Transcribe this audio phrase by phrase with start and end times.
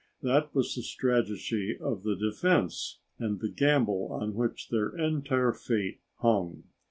[0.23, 5.99] That was the strategy of the defense, and the gamble on which their entire fate
[6.21, 6.63] hung.